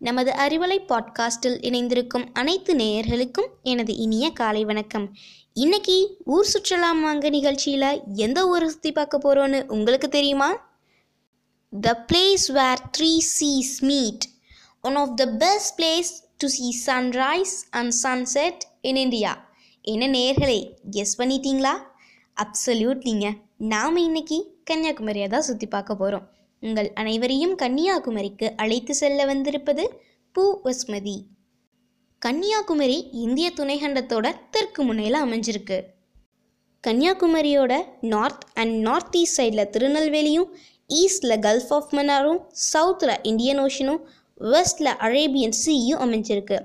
நமது 0.00 0.30
அறிவலை 0.30 0.78
பாட்காஸ்டில் 0.88 1.56
இணைந்திருக்கும் 1.60 2.32
அனைத்து 2.32 2.76
நேயர்களுக்கும் 2.76 3.48
எனது 3.62 3.96
இனிய 3.96 4.30
காலை 4.30 4.64
வணக்கம். 4.64 5.16
இன்னைக்கு 5.52 6.18
ஊர் 6.24 6.46
சுற்றலாம் 6.52 7.00
வாங்க 7.00 7.28
நிகழ்ச்சியில் 7.28 8.02
எந்த 8.14 8.48
ஊரை 8.48 8.68
சுற்றி 8.68 8.92
பார்க்க 8.92 9.18
போகிறோன்னு 9.18 9.66
உங்களுக்கு 9.66 10.08
தெரியுமா? 10.08 10.72
The 11.80 12.04
place 12.12 12.52
where 12.52 12.78
three 12.98 13.18
seas 13.18 13.84
meet 13.84 14.24
one 14.80 14.94
of 14.94 15.16
the 15.16 15.26
best 15.26 15.82
place 15.82 16.08
to 16.36 16.46
see 16.46 16.82
sunrise 16.86 17.54
and 17.70 17.94
sunset 18.02 18.58
in 18.80 18.96
India 18.96 19.48
என்ன 19.82 20.08
நேயர்களே 20.08 20.70
கெஸ் 20.90 21.22
பண்ணிட்டீங்களா? 21.22 21.76
அப்சல்யூட்லிங்க 22.36 23.38
நாம் 23.56 23.96
இன்னைக்கு 23.96 24.60
கன்னியாகுமரியை 24.70 25.28
தான் 25.28 25.42
சுற்றி 25.42 25.66
பார்க்க 25.66 25.94
போகிறோம் 25.94 26.39
உங்கள் 26.62 26.92
அனைவரையும் 26.94 27.56
கன்னியாகுமரிக்கு 27.56 28.48
அழைத்து 28.56 28.94
செல்ல 28.94 29.24
வந்திருப்பது 29.24 30.02
பூ. 30.32 30.60
வஸ்மதி 30.64 31.22
கன்னியாகுமரி 32.18 33.08
இந்திய 33.12 33.52
துணைகண்டத்தோட 33.56 34.34
தெற்கு 34.50 34.82
முனையில் 34.82 35.22
அமைஞ்சிருக்கு. 35.22 35.82
கன்னியாகுமரியோட 36.86 37.84
நார்த் 38.00 38.44
அண்ட் 38.54 38.80
நார்த் 38.80 39.16
ஈஸ்ட் 39.16 39.40
சைடில் 39.40 39.70
திருநெல்வேலியும் 39.70 40.48
ஈஸ்டில் 40.88 41.40
கல்ஃப் 41.46 41.70
ஆஃப் 41.70 41.94
மன்னாரும் 41.94 42.40
சவுத்தில் 42.72 43.16
இந்தியன் 43.22 43.60
ஓஷனும் 43.60 44.00
வெஸ்டில் 44.40 44.92
அரேபியன் 45.06 45.56
சீயும் 45.64 46.00
அமைஞ்சிருக்கு. 46.00 46.58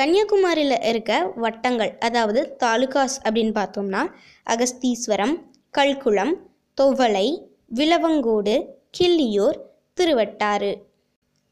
கன்னியாகுமரியில் 0.00 0.84
இருக்க 0.84 1.32
வட்டங்கள் 1.36 1.98
அதாவது 1.98 2.56
தாலுகாஸ் 2.64 3.16
அப்படின்னு 3.22 3.54
பார்த்தோம்னா 3.60 4.02
அகஸ்தீஸ்வரம் 4.50 5.36
கல்குளம் 5.78 6.34
தொவளை 6.74 7.56
விலவங்கோடு 7.74 8.76
கிள்ளியூர் 8.98 9.58
திருவட்டாறு. 9.98 10.70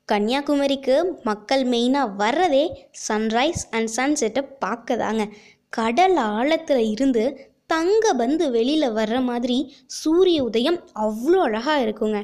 கன்னியாகுமரிக்கு 0.09 0.95
மக்கள் 1.23 1.63
மெயினாக 1.65 2.15
வர்றதே 2.23 2.63
சன்ரைஸ் 3.07 3.63
அண்ட் 3.71 3.91
சன்செட்டை 3.97 4.43
பார்க்க 4.59 4.97
தாங்க 4.97 5.25
கடல் 5.69 6.17
ஆழத்தில் 6.17 6.83
இருந்து 6.91 7.25
தங்க 7.67 8.13
பந்து 8.13 8.51
வெளியில் 8.51 8.89
வர்ற 8.99 9.23
மாதிரி 9.23 9.59
சூரிய 10.01 10.41
உதயம் 10.45 10.79
அவ்வளோ 11.05 11.39
அழகாக 11.39 11.85
இருக்குங்க. 11.87 12.21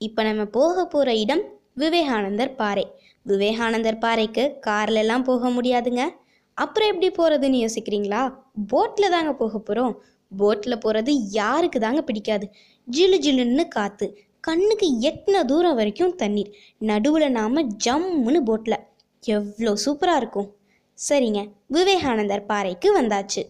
இப்போ 0.00 0.22
நம்ம 0.22 0.44
போக 0.58 0.86
போகிற 0.86 1.14
இடம் 1.14 1.44
விவேகானந்தர் 1.74 2.54
பாறை. 2.54 2.86
விவேகானந்தர் 3.22 3.98
பாறைக்கு 3.98 4.44
கார்லெல்லாம் 4.66 5.28
போக 5.30 5.50
முடியாதுங்க. 5.50 6.04
அப்புறம் 6.58 6.90
எப்படி 6.92 7.10
போகிறதுன்னு 7.10 7.64
யோசிக்கிறீங்களா? 7.64 8.22
போட்டில் 8.68 9.10
தாங்க 9.10 9.32
போக 9.32 9.58
போகிறோம் 9.58 9.94
போட்டில் 10.32 10.82
போகிறது 10.84 11.12
யாருக்கு 11.40 11.80
தாங்க 11.80 12.02
பிடிக்காது. 12.02 12.46
ஜிலு 12.88 13.18
ஜிலுன்னு 13.24 13.66
காற்று 13.68 14.06
கண்ணுக்கு 14.46 14.86
எத்தனை 15.08 15.40
தூரம் 15.50 15.76
வரைக்கும் 15.78 16.14
தண்ணீர். 16.20 16.50
நடுவில் 16.90 17.34
நாம் 17.38 17.58
ஜம்முன்னு 17.84 18.40
போட்டில். 18.48 18.84
எவ்வளோ 19.24 19.72
சூப்பராக 19.84 20.20
இருக்கும். 20.22 20.48
சரிங்க 20.98 21.40
விவேகானந்தர் 21.76 22.48
பாறைக்கு 22.50 22.88
வந்தாச்சு. 23.00 23.42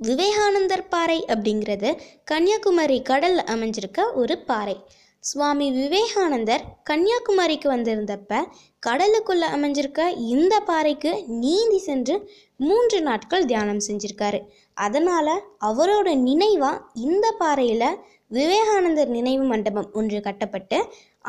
விவேகானந்தர் 0.00 0.88
பாறை 0.92 1.18
அப்படிங்கிறது 1.32 1.90
கன்னியாகுமரி 2.30 2.96
கடலில் 3.10 3.50
அமைஞ்சிருக்க 3.54 4.00
ஒரு 4.20 4.36
பாறை. 4.50 4.76
சுவாமி 5.24 5.66
விவேகானந்தர் 5.80 6.64
கன்னியாகுமரிக்கு 6.90 7.68
வந்திருந்தப்ப 7.74 8.40
கடலுக்குள்ளே 8.86 9.46
அமைஞ்சிருக்க 9.56 10.00
இந்த 10.34 10.54
பாறைக்கு 10.70 11.12
நீந்தி 11.44 11.78
சென்று 11.88 12.16
மூன்று 12.60 12.98
நாட்கள் 13.08 13.48
தியானம் 13.52 13.84
செஞ்சுருக்காரு. 13.86 14.40
அதனால் 14.86 15.34
அவரோட 15.68 16.08
நினைவாக 16.28 16.82
இந்த 17.08 17.26
பாறையில் 17.42 17.88
விவேகானந்தர் 18.30 19.10
நினைவு 19.16 19.44
மண்டபம் 19.44 19.88
ஒன்று 19.92 20.18
கட்டப்பட்டு 20.20 20.76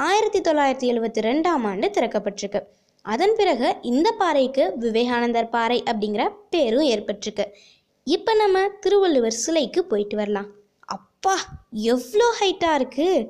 ஆயிரத்தி 0.07 0.39
தொள்ளாயிரத்தி 0.39 0.87
எழுபத்தி 0.91 1.21
ரெண்டாம் 1.27 1.65
ஆண்டு 1.69 1.87
திறக்கப்பட்டிருக்கு. 1.95 2.61
அதன் 3.05 3.33
பிறகு 3.35 3.67
இந்த 3.81 4.07
பாறைக்கு 4.11 4.63
விவேகானந்தர் 4.83 5.49
பாறை 5.49 5.79
அப்படிங்கிற 5.91 6.23
பேரும் 6.49 6.87
ஏற்பட்டிருக்கு. 6.93 7.45
இப்போ 8.07 8.33
நம்ம 8.35 8.63
திருவள்ளுவர் 8.83 9.39
சிலைக்கு 9.43 9.81
போயிட்டு 9.85 10.15
வரலாம். 10.15 10.49
அப்பா 10.97 11.35
எவ்வளோ 11.71 12.27
ஹைட்டாக 12.39 12.79
இருக்குது 12.79 13.27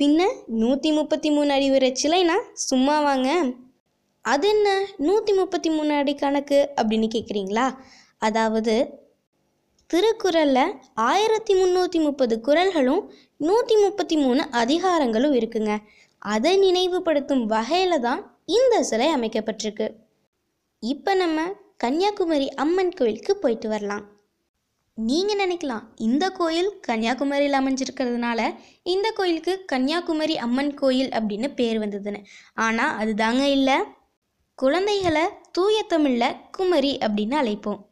பின்ன 0.00 0.26
நூற்றி 0.62 0.90
முப்பத்தி 0.92 1.28
மூணு 1.30 1.50
அடி 1.52 1.68
வர 1.70 1.86
சிலைனா 2.02 2.36
சும்மா 2.68 2.96
வாங்க. 3.00 3.28
அது 4.24 4.48
என்ன 4.48 4.68
நூற்றி 5.06 5.32
முப்பத்தி 5.32 5.70
மூணு 5.70 5.92
அடி 5.94 6.14
கணக்கு 6.14 6.58
அப்படின்னு 6.76 7.08
கேட்குறீங்களா 7.14 7.66
அதாவது 8.18 8.74
திருக்குறளில் 9.92 10.72
ஆயிரத்தி 11.10 11.52
முந்நூற்றி 11.58 11.98
முப்பது 12.06 12.34
குறள்களும் 12.46 13.02
நூற்றி 13.46 13.76
முப்பத்தி 13.84 14.16
மூணு 14.16 14.42
அதிகாரங்களும் 14.62 15.36
இருக்குங்க. 15.38 15.72
அதை 16.22 16.52
நினைவுபடுத்தும் 16.64 17.44
வகையில் 17.52 18.02
தான் 18.06 18.20
இந்த 18.58 18.82
சிலை 18.90 19.08
அமைக்கப்பட்டிருக்கு. 19.16 19.86
இப்போ 20.82 21.12
நம்ம 21.14 21.46
கன்னியாகுமரி 21.84 22.48
அம்மன் 22.64 22.94
கோயிலுக்கு 22.98 23.34
போயிட்டு 23.36 23.68
வரலாம். 23.74 24.04
நீங்கள் 24.98 25.40
நினைக்கலாம் 25.42 25.84
இந்த 26.08 26.24
கோயில் 26.38 26.70
கன்னியாகுமரியில் 26.86 27.58
அமைஞ்சிருக்கிறதுனால 27.60 28.40
இந்த 28.94 29.08
கோயிலுக்கு 29.18 29.52
கன்னியாகுமரி 29.72 30.36
அம்மன் 30.46 30.72
கோயில் 30.74 31.10
அப்படின்னு 31.18 31.50
பேர் 31.60 31.78
வந்ததுன்னு. 31.84 32.22
ஆனால் 32.66 32.96
அதுதாங்க 33.02 33.44
இல்லை. 33.58 33.78
குழந்தைகளை 34.58 35.26
தூய 35.56 35.76
தமிழில் 35.92 36.38
குமரி 36.56 36.94
அப்படின்னு 37.06 37.36
அழைப்போம். 37.42 37.82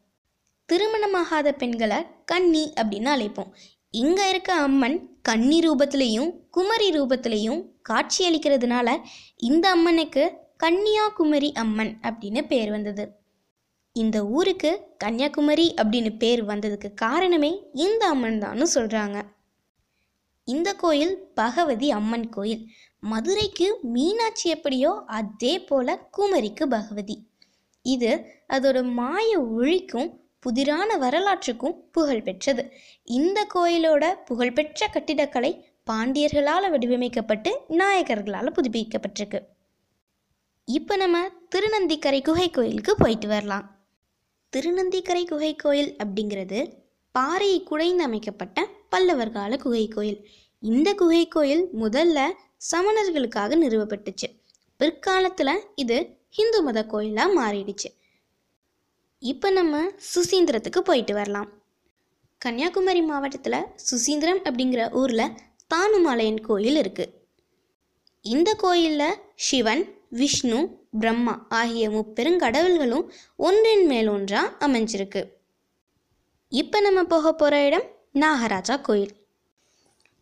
திருமணமாகாத 0.68 1.48
பெண்களை 1.52 1.98
கன்னி 2.24 2.64
அப்படின்னு 2.80 3.10
அழைப்போம். 3.14 3.50
இங்கே 3.94 4.24
இருக்க 4.28 4.50
அம்மன் 4.66 4.96
கன்னி 5.22 5.58
ரூபத்திலையும் 5.66 6.30
குமரி 6.50 6.88
ரூபத்திலையும் 6.96 7.60
காட்சியளிக்கிறதுனால 7.90 8.88
இந்த 9.48 9.64
அம்மனுக்கு 9.68 10.24
கன்னியாகுமரி 10.56 11.50
அம்மன் 11.62 11.92
அப்படின்னு 12.02 12.42
பேர் 12.46 12.70
வந்தது. 12.70 13.04
இந்த 13.96 14.16
ஊருக்கு 14.38 14.70
கன்னியாகுமரி 15.04 15.66
அப்படின்னு 15.82 16.10
பேர் 16.18 16.42
வந்ததுக்கு 16.44 16.88
காரணமே 16.94 17.52
இந்த 17.86 18.02
அம்மன் 18.08 18.40
தான்னு 18.42 18.66
சொல்கிறாங்க 18.74 19.18
இந்த 20.48 20.68
கோயில் 20.74 21.14
பகவதி 21.34 21.88
அம்மன் 21.90 22.28
கோயில். 22.30 22.62
மதுரைக்கு 23.02 23.66
மீனாட்சி 23.94 24.46
எப்படியோ 24.48 24.92
அதே 25.18 25.54
போல 25.60 25.96
குமரிக்கு 26.18 26.64
பகவதி. 26.76 27.16
இது 27.86 28.12
அதோட 28.54 28.78
மாய 28.92 29.28
ஒழிக்கும் 29.56 30.10
புதிரான 30.46 30.90
வரலாற்றுக்கும் 30.96 31.76
புகழ் 31.92 32.22
பெற்றது. 32.22 32.72
இந்த 33.04 33.46
கோயிலோட 33.54 34.04
புகழ்பெற்ற 34.24 34.86
கட்டிடக்கலை 34.86 35.50
பாண்டியர்களால் 35.90 36.70
வடிவமைக்கப்பட்டு 36.70 37.50
நாயகர்களால் 37.68 38.54
புதுப்பிக்கப்பட்டிருக்கு. 38.56 39.40
இப்போ 40.64 40.96
நம்ம 40.96 41.16
திருநந்திக்கரை 41.54 42.20
குகை 42.22 42.50
கோயிலுக்கு 42.50 42.94
போயிட்டு 42.96 43.28
வரலாம். 43.28 43.66
திருநந்திக்கரை 44.56 45.24
குகை 45.26 45.54
கோயில் 45.54 45.96
அப்படிங்கிறது 46.04 46.72
பாறையை 47.12 47.62
குடைந்து 47.62 48.04
அமைக்கப்பட்ட 48.04 48.68
பல்லவர் 48.88 49.30
கால 49.30 49.56
குகை 49.56 49.88
கோயில். 49.88 50.28
இந்த 50.62 50.94
குகை 50.94 51.28
கோயில் 51.28 51.68
முதல்ல 51.82 52.18
சமணர்களுக்காக 52.70 53.58
நிறுவப்பட்டுச்சு. 53.62 54.28
பிற்காலத்தில் 54.76 55.62
இது 55.74 55.98
இந்து 56.30 56.62
மத 56.62 56.86
கோயிலாக 56.86 57.36
மாறிடுச்சு. 57.40 57.90
இப்போ 59.22 59.48
நம்ம 59.50 59.76
சுசீந்திரத்துக்கு 60.14 60.78
போயிட்டு 60.78 61.14
வரலாம். 61.14 61.48
கன்னியாகுமரி 62.40 63.02
மாவட்டத்தில் 63.02 63.68
சுசீந்திரம் 63.90 64.40
அப்படிங்கிற 64.44 64.82
ஊரில் 64.92 65.34
தானுமாலையன் 65.74 66.40
கோயில் 66.40 66.78
இருக்குது 66.82 67.14
இந்த 68.24 68.50
கோயிலில் 68.54 69.18
சிவன் 69.46 69.82
விஷ்ணு 70.20 70.58
பிரம்மா 70.98 71.34
ஆகிய 71.48 71.86
முப்பெருங்கடவுள்களும் 71.90 73.06
ஒன்றின் 73.36 73.86
மேல் 73.86 74.08
ஒன்றாக 74.08 74.66
அமைஞ்சிருக்கு. 74.66 75.22
இப்போ 76.52 76.80
நம்ம 76.80 77.04
போக 77.04 77.32
போகிற 77.32 77.64
இடம் 77.66 77.86
நாகராஜா 78.14 78.76
கோயில். 78.80 79.14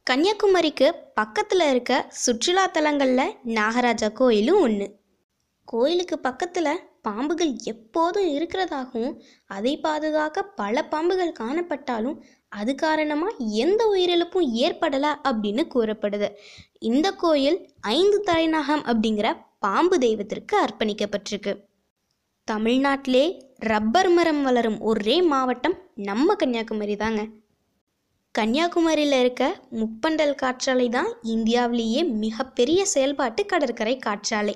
கன்னியாகுமரிக்கு 0.07 0.89
பக்கத்தில் 1.15 1.67
இருக்க 1.71 1.93
சுற்றுலா 2.25 2.67
தலங்களில் 2.67 3.37
நாகராஜா 3.59 4.13
கோயிலும் 4.13 4.61
ஒன்று 4.61 4.89
கோயிலுக்கு 5.65 6.19
பக்கத்தில் 6.19 6.73
பாம்புகள் 7.07 7.53
எப்போதும் 7.73 8.29
இருக்கிறதாகவும் 8.37 9.15
அதை 9.47 9.73
பாதுகாக்க 9.79 10.43
பல 10.61 10.83
பாம்புகள் 10.91 11.39
காணப்பட்டாலும் 11.41 12.19
அது 12.49 12.75
காரணமாக 12.75 13.45
எந்த 13.63 13.81
உயிரிழப்பும் 13.93 14.51
ஏற்படலை 14.65 15.13
அப்படின்னு 15.29 15.63
கூறப்படுது. 15.75 16.29
இந்த 16.79 17.09
கோயில் 17.23 17.59
ஐந்து 17.81 18.19
தலைநாகம் 18.27 18.85
அப்படிங்கிற 18.91 19.29
பாம்பு 19.59 19.99
தெய்வத்திற்கு 19.99 20.55
அர்ப்பணிக்கப்பட்டிருக்கு. 20.65 21.55
தமிழ்நாட்டிலே 22.49 23.25
ரப்பர் 23.71 24.09
மரம் 24.09 24.43
வளரும் 24.43 24.79
ஒரே 24.81 25.17
மாவட்டம் 25.23 25.77
நம்ம 25.95 26.35
கன்னியாகுமரி 26.35 26.97
தாங்க. 26.97 27.23
கன்னியாகுமரியில் 28.35 29.19
இருக்க 29.21 29.45
முப்பண்டல் 29.81 30.35
காற்றாலை 30.35 30.89
தான் 30.89 31.11
இந்தியாவிலேயே 31.23 32.01
மிகப்பெரிய 32.25 32.81
செயல்பாட்டு 32.85 33.43
கடற்கரை 33.47 33.97
காற்றாலை. 33.99 34.55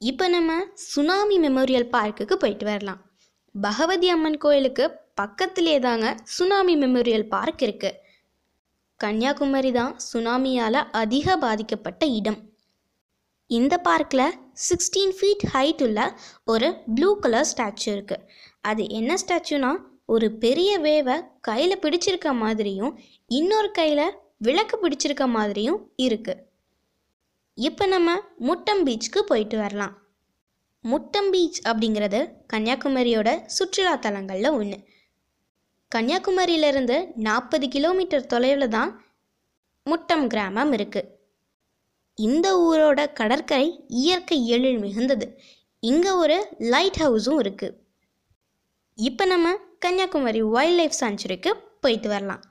இப்போ 0.00 0.24
நம்ம 0.28 0.52
சுனாமி 0.92 1.36
மெமோரியல் 1.44 1.92
பார்க்குக்கு 1.94 2.34
போயிட்டு 2.40 2.64
வரலாம். 2.68 2.98
பகவதி 3.54 4.08
அம்மன் 4.14 4.38
கோயிலுக்கு 4.38 4.84
பக்கத்திலே 5.14 5.76
தாங்க 5.86 6.06
சுனாமி 6.36 6.74
மெமோரியல் 6.82 7.24
பார்க் 7.34 7.62
இருக்கு. 7.66 7.90
கன்னியாகுமரி 9.00 9.70
தான் 9.78 9.92
சுனாமியால் 10.08 10.80
அதிக 11.02 11.36
பாதிக்கப்பட்ட 11.36 12.04
இடம். 12.18 12.38
இந்த 13.50 13.74
பார்க்கில் 13.88 14.36
சிக்ஸ்டீன் 14.66 15.14
ஃபீட் 15.18 15.46
ஹைட் 15.52 15.82
உள்ள 15.86 16.00
ஒரு 16.44 16.68
ப்ளூ 16.94 17.10
கலர் 17.24 17.48
ஸ்டாச்சு 17.50 17.88
இருக்குது 17.94 18.24
அது 18.70 18.84
என்ன 18.98 19.16
ஸ்டாச்சுனா 19.22 19.70
ஒரு 20.14 20.28
பெரிய 20.44 20.72
வேவை 20.78 21.16
கையில் 21.40 21.82
பிடிச்சிருக்க 21.84 22.30
மாதிரியும் 22.44 22.92
இன்னொரு 23.30 23.70
கையில் 23.70 24.06
விளக்கு 24.46 24.76
பிடிச்சிருக்க 24.82 25.26
மாதிரியும் 25.36 25.80
இருக்குது 26.06 26.42
இப்போ 27.58 27.84
நம்ம 27.92 28.10
முட்டம் 28.46 28.82
பீச்சுக்கு 28.86 29.20
போயிட்டு 29.28 29.56
வரலாம். 29.60 29.94
முட்டம் 30.84 31.28
பீச் 31.32 31.60
அப்படிங்கிறது 31.68 32.18
கன்னியாகுமரியோட 32.52 33.28
சுற்றுலா 33.56 33.94
தலங்களில் 34.04 34.56
ஒன்று 34.58 34.78
கன்னியாகுமரியிலிருந்து 35.92 36.96
நாற்பது 37.26 37.66
கிலோமீட்டர் 37.74 38.28
தொலைவில் 38.32 38.74
தான் 38.76 38.92
முட்டம் 39.86 40.26
கிராமம் 40.32 40.72
இருக்குது 40.78 41.10
இந்த 42.18 42.46
ஊரோட 42.66 43.00
கடற்கரை 43.20 43.66
இயற்கை 44.02 44.38
எழில் 44.54 44.78
மிகுந்தது. 44.84 45.26
இங்கே 45.82 46.12
ஒரு 46.22 46.38
லைட் 46.72 47.00
ஹவுஸும் 47.04 47.40
இருக்குது 47.42 47.76
இப்போ 48.98 49.24
நம்ம 49.34 49.48
கன்னியாகுமரி 49.84 50.40
வைல்ட் 50.54 50.78
லைஃப் 50.80 51.00
சான்ச்சுரிக்கு 51.00 51.50
போயிட்டு 51.84 52.08
வரலாம். 52.08 52.42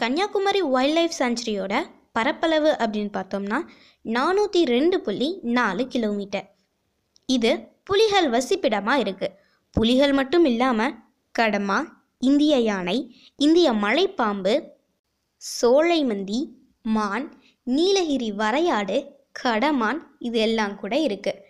கன்னியாகுமரி 0.00 0.60
வைல்ட் 0.74 0.96
லைஃப் 0.98 1.18
சாங்சுரியோட 1.20 1.74
பரப்பளவு 2.12 2.70
அப்படின்னு 2.70 3.12
பார்த்தோம்னா 3.12 3.62
நானூற்றி 4.04 4.64
ரெண்டு 4.64 5.00
புள்ளி 5.00 5.40
நாலு 5.42 5.88
கிலோமீட்டர் 5.88 6.54
இது 7.26 7.68
புலிகள் 7.84 8.28
வசிப்பிடமாக 8.30 8.98
இருக்குது 8.98 9.36
புலிகள் 9.70 10.12
மட்டும் 10.12 10.44
இல்லாமல் 10.44 10.94
கடமா 11.38 11.88
இந்திய 12.18 12.58
யானை 12.58 13.16
இந்திய 13.36 13.72
மலைப்பாம்பு 13.72 14.54
சோலைமந்தி 15.42 16.40
மான் 16.82 17.38
நீலகிரி 17.62 18.30
வரையாடு 18.30 19.18
கடமான் 19.42 20.00
இது 20.18 20.38
எல்லாம் 20.38 20.76
கூட 20.76 20.96
இருக்குது 20.96 21.42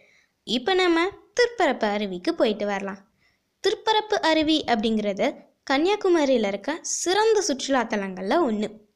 இப்போ 0.45 0.75
நம்ம 0.75 1.09
திருப்பரப்பு 1.35 1.87
அருவிக்கு 1.87 2.35
போயிட்டு 2.35 2.67
வரலாம். 2.67 3.01
திருப்பரப்பு 3.61 4.21
அருவி 4.21 4.65
அப்படிங்கிறது 4.69 5.27
கன்னியாகுமரியில் 5.62 6.45
இருக்க 6.45 6.79
சிறந்த 6.83 7.43
சுற்றுலாத்தலங்களில் 7.49 8.43
ஒன்று 8.43 8.90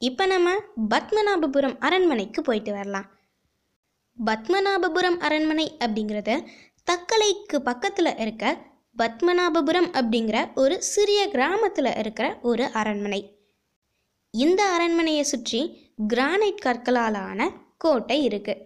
இப்போ 0.00 0.26
நம்ம 0.26 0.50
பத்மநாபபுரம் 0.88 1.78
அரண்மனைக்கு 1.78 2.42
போயிட்டு 2.42 2.72
வரலாம். 2.72 3.18
பத்மநாபபுரம் 4.24 5.18
அரண்மனை 5.18 5.76
அப்படிங்கிறது 5.78 6.46
தக்கலைக்கு 6.90 7.56
பக்கத்தில் 7.56 8.16
இருக்க 8.18 8.68
பத்மநாபபுரம் 8.98 9.90
அப்படிங்கிற 10.00 10.54
ஒரு 10.54 10.82
சிறிய 10.82 11.28
கிராமத்தில் 11.28 11.96
இருக்கிற 11.96 12.38
ஒரு 12.42 12.64
அரண்மனை. 12.64 13.38
இந்த 14.30 14.64
அரண்மனையை 14.64 15.22
சுற்றி 15.22 15.92
கிரானைட் 16.08 16.64
கற்களால் 16.66 17.14
ஆன 17.14 17.50
கோட்டை 17.78 18.22
இருக்கு. 18.22 18.56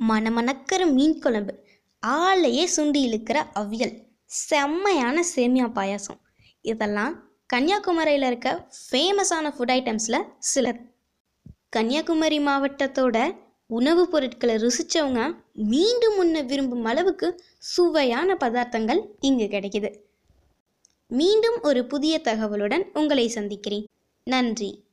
மணமணக்கிற 0.00 0.92
மீன் 0.92 1.18
குழம்பு 1.18 1.64
ஆளையே 2.06 2.66
சுண்டி 2.76 3.00
இழுக்கிற 3.08 3.38
அவியல் 3.54 3.94
செம்மையான 4.24 5.22
சேமியா 5.36 5.68
பாயாசம். 5.78 6.20
இதெல்லாம் 6.60 7.25
கன்னியாகுமரியில் 7.46 8.22
இருக்க 8.22 8.68
ஃபேமஸான 8.92 9.50
ஃபுட் 9.56 9.72
ஐட்டம்ஸில் 9.72 10.24
சில 10.38 10.76
கன்னியாகுமரி 11.68 12.38
மாவட்டத்தோட 12.38 13.36
உணவுப் 13.66 14.10
பொருட்களை 14.10 14.54
ருசித்தவங்க 14.54 15.36
மீண்டும் 15.52 16.16
உண்ண 16.16 16.40
விரும்பும் 16.40 16.84
அளவுக்கு 16.84 17.42
சுவையான 17.58 18.34
பதார்த்தங்கள் 18.34 19.00
இங்கு 19.20 19.44
கிடைக்குது. 19.44 20.00
மீண்டும் 21.06 21.58
ஒரு 21.62 21.86
புதிய 21.86 22.20
தகவலுடன் 22.24 22.82
உங்களை 22.92 23.28
சந்திக்கிறேன். 23.28 23.86
நன்றி. 24.24 24.85